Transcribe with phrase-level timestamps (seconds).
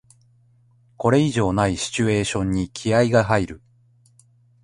[0.97, 3.61] これ以上ないシチュエーションに気合いが入る